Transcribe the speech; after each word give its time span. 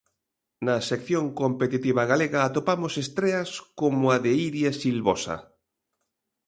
Na 0.65 0.75
sección 0.89 1.25
competitiva 1.41 2.03
galega 2.11 2.39
atopamos 2.43 2.93
estreas 3.03 3.49
como 3.79 4.03
a 4.15 4.17
de 4.23 4.31
Iria 4.47 4.71
Silvosa. 4.81 5.37